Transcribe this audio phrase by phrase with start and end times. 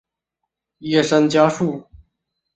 [0.79, 1.85] 叶山嘉树。